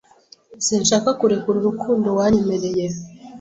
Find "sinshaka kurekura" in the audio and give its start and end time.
0.65-1.57